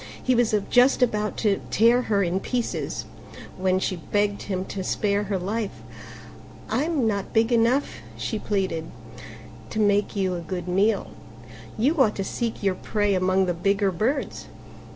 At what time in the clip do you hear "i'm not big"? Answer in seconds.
6.71-7.51